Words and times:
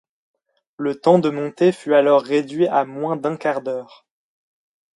Le 0.79 0.99
temps 0.99 1.19
de 1.19 1.29
montée 1.29 1.71
fut 1.71 1.93
alors 1.93 2.23
réduit 2.23 2.65
à 2.67 2.85
moins 2.85 3.17
d'un 3.17 3.37
quart 3.37 3.61
d'heure. 3.61 4.07